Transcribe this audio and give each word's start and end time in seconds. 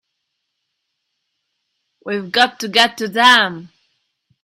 We've 2.03 2.31
got 2.31 2.59
to 2.61 2.67
get 2.67 2.97
to 2.97 3.07
them! 3.07 3.69